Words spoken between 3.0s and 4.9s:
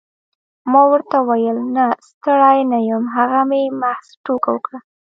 هغه مې محض ټوکه وکړه.